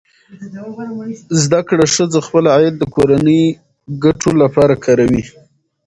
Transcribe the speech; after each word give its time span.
زده 1.43 1.61
کړه 1.69 1.85
ښځه 1.95 2.19
خپل 2.27 2.43
عاید 2.53 2.75
د 2.77 2.83
کورنۍ 2.95 3.43
ګټو 4.03 4.31
لپاره 4.41 4.73
کاروي. 4.85 5.23